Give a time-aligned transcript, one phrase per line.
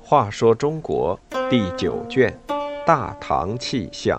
[0.00, 2.34] 话说中国第九卷
[2.86, 4.18] 《大唐气象》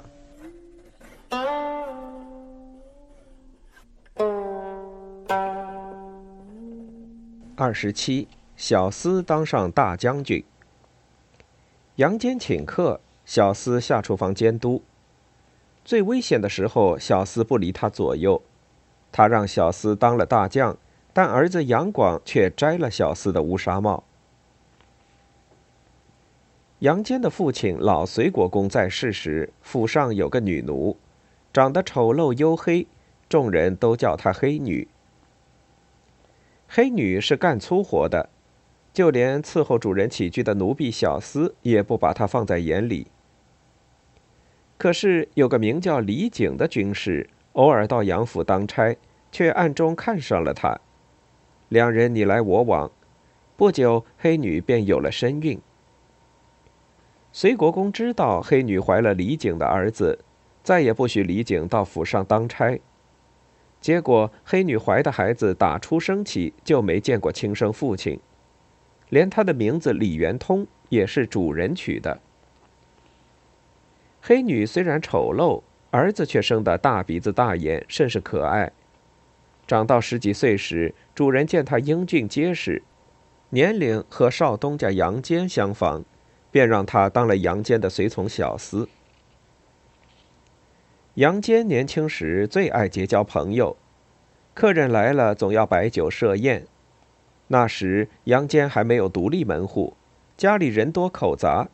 [7.55, 10.43] 二十七，小厮当上大将军。
[11.95, 14.83] 杨坚请客，小厮下厨房监督。
[15.83, 18.39] 最危险的时候，小厮不离他左右。
[19.12, 20.77] 他让小厮当了大将，
[21.13, 24.04] 但儿子杨广却摘了小厮的乌纱帽。
[26.80, 30.95] 杨坚的父亲老隋国公在世时，府上有个女奴，
[31.52, 32.88] 长得丑陋黝黑，
[33.27, 34.88] 众人都叫她黑女。
[36.70, 38.30] 黑女是干粗活的，
[38.94, 43.08] 就连伺候主人起居的奴婢小厮也不把她放在眼里。
[44.78, 48.95] 可是有个名叫李景的军士，偶尔到杨府当差，
[49.31, 50.80] 却暗中看上了他。
[51.67, 52.92] 两人你来我往，
[53.55, 55.59] 不久黑女便有了身孕。
[57.31, 60.20] 隋国公知道黑女怀了李景的儿子，
[60.64, 62.80] 再也不许李景到府上当差。
[63.80, 68.20] 结果，黑女怀的孩子打出生起就没见过亲生父亲，
[69.09, 72.20] 连他的名字李元通也是主人取的。
[74.22, 75.61] 黑女虽然丑陋，
[75.92, 78.72] 儿子却生得大鼻子大眼，甚是可爱。
[79.68, 82.82] 长到十几岁时，主人见他英俊结实，
[83.50, 86.04] 年龄和少东家杨坚相仿。
[86.52, 88.88] 便让他当了杨坚的随从小厮。
[91.14, 93.78] 杨坚年轻时最爱结交朋友，
[94.56, 96.66] 客人来了总要摆酒设宴。
[97.50, 99.94] 那时杨坚还没有独立门户，
[100.38, 101.67] 家里人多口杂，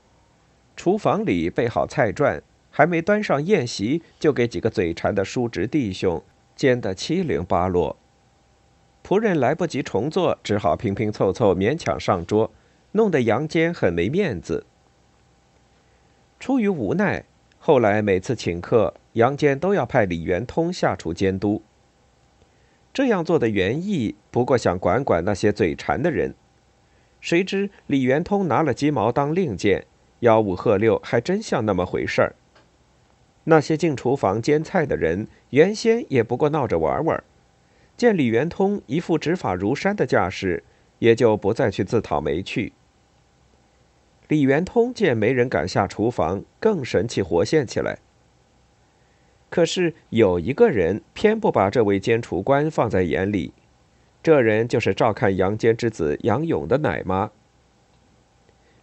[0.75, 2.41] 厨房里备好菜馔，
[2.77, 6.21] 还没端上宴席，就给几个嘴馋的叔侄弟兄
[6.57, 7.95] 煎得七零八落。
[9.01, 12.51] 仆人来不及重做，只好拼拼凑凑勉强上桌。
[12.91, 14.65] 弄得杨坚很没面子。
[16.37, 17.23] 出于无奈，
[17.59, 21.61] 后来每次请客，杨坚都要派李元通下厨监督。
[22.93, 26.35] 这样做的原意不过想管管那些嘴馋的人。
[27.21, 29.85] 谁知李元通拿了鸡毛当令箭，
[30.19, 32.35] 吆五喝六，还真像那么回事儿。
[33.45, 37.23] 那些进厨房煎菜的人，原先也不过闹着玩玩，
[37.97, 40.63] 见李元通一副执法如山的架势，
[40.99, 42.73] 也就不再去自讨没趣。
[44.27, 47.99] 李元通见没人敢下厨房，更神气活现起来。
[49.51, 53.53] 可是有一个人偏不把这位监厨官放在眼里，
[54.23, 57.29] 这人就是照看杨坚之子杨勇的奶妈。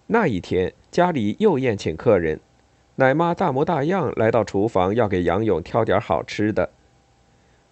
[0.07, 2.39] 那一天家里又宴请客人，
[2.97, 6.71] 奶妈大模大样来到厨房，要给杨勇挑点好吃的。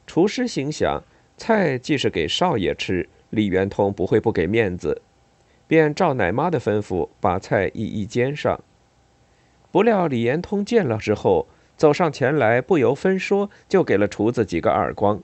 [0.07, 1.03] 厨师心想，
[1.37, 5.03] 菜既是给少爷吃，李元通不会不给面子。
[5.67, 8.59] 便照奶妈的吩咐，把菜一一煎上。
[9.71, 15.21] 不料李延通见了之后，走上前来，不由分说就给了厨子几个耳光。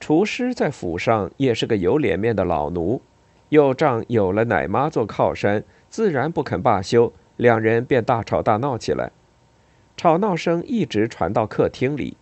[0.00, 3.02] 厨师在府上也是个有脸面的老奴，
[3.50, 7.12] 又仗有了奶妈做靠山，自然不肯罢休。
[7.42, 9.10] 两人便大吵大闹起来，
[9.96, 12.16] 吵闹声一直传到客厅里。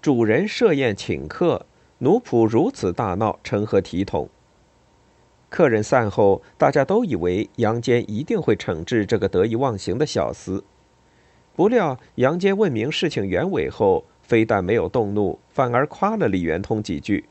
[0.00, 1.66] 主人设宴请客，
[1.98, 4.28] 奴仆如此大闹，成何体统？
[5.48, 10.62] 客人散后，大家都以为杨坚一定会惩治这个得意忘形的小厮。
[11.56, 17.28] 不料杨坚问明事情原委后，非但没有动怒，反而夸了李元通几句，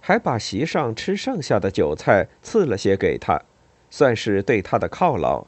[0.00, 3.40] 还把席上吃剩下的酒菜赐了些给他，
[3.90, 5.46] 算是对他的犒劳。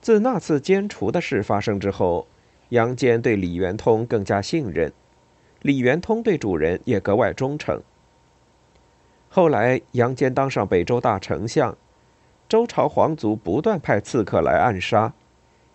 [0.00, 2.26] 自那次奸厨的事发生之后，
[2.70, 4.92] 杨坚对李元通更加信任，
[5.60, 7.80] 李元通对主人也格外忠诚。
[9.28, 11.76] 后来，杨坚当上北周大丞相，
[12.48, 15.14] 周朝皇族不断派刺客来暗杀，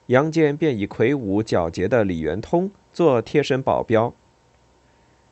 [0.07, 4.13] 杨坚便以魁梧皎洁的李元通做贴身保镖。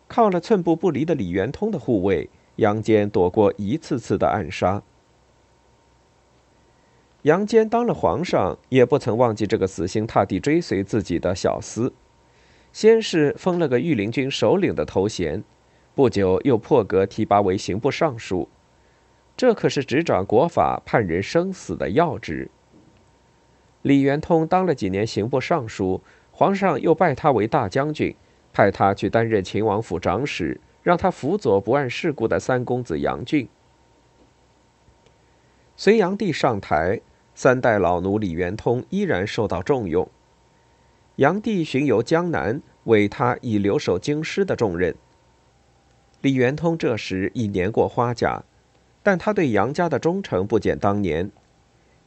[0.08, 4.82] 靠了寸步不离的李元通的护卫，杨坚躲过一次次的暗杀。
[7.26, 11.92] 杨坚当了皇上，也不曾忘记这个死心塌地追随自己的小厮，
[12.72, 15.44] 先是封了个御林军首领的头衔。
[15.96, 18.48] 不久，又破格提拔为刑部尚书，
[19.36, 22.52] 这可是执掌国法、判人生死的要职。
[23.82, 26.00] 李元通当了几年刑部尚书，
[26.32, 28.16] 皇上又拜他为大将军，
[28.54, 33.50] 派他去担任秦王府长史，让他辅佐不谙世故的三公子杨俊。
[35.76, 37.02] 隋炀帝上台，
[37.36, 40.10] 三代老奴李元通依然受到重用。
[41.18, 44.96] 炀帝巡游江南，委他以留守京师的重任。
[46.22, 48.44] 李元通这时已年过花甲，
[49.04, 51.30] 但他对杨家的忠诚不减当年。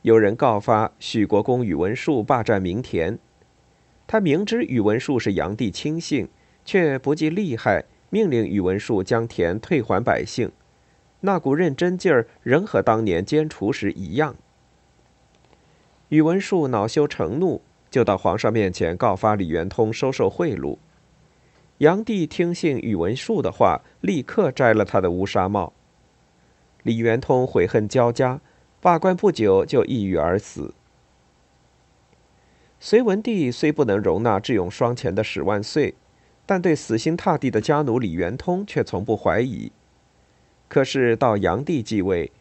[0.02, 3.18] 有人告发许国公宇文述霸占民田，
[4.06, 6.28] 他明知宇文述是杨帝亲信，
[6.64, 10.50] 却不计利害，命令宇文述将田退还百姓，
[11.20, 14.36] 那股认真劲儿仍和当年监厨时一样。
[16.08, 17.60] 宇文述恼羞成怒，
[17.90, 20.78] 就到皇上面前告发李元通收受贿赂。
[21.78, 25.74] 炀帝听信宇文述的话，立刻摘了他的乌纱帽。
[26.82, 28.40] 李元通悔恨交加，
[28.80, 30.72] 罢官不久就抑郁而死。
[32.80, 35.94] 隋文帝虽不能容纳智勇双全的史万岁，
[36.46, 39.70] 但对死心塌地的家奴李元通却从不怀疑。
[40.68, 42.32] 可是到炀帝继位。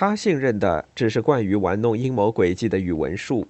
[0.00, 3.48] 他信任的只是惯于玩弄阴谋诡计的宇文述，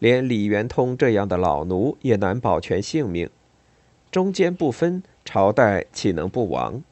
[0.00, 3.30] 连李元通这样的老奴也难保全性命。
[4.10, 6.82] 中间不分，朝代岂能不亡？